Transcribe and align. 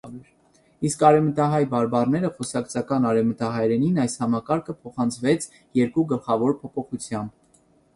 Իսկ 0.87 1.03
արեւմտահայ 1.09 1.59
բարբառներէն 1.73 2.33
խօսակցական 2.39 3.07
արեւմտահայերէնին 3.11 4.03
այս 4.07 4.19
համակարգը 4.25 4.79
փոխանցուեցաւ 4.83 5.65
երկու 5.85 6.11
գլխաւոր 6.15 6.63
փոփոխութեամբ։ 6.67 7.43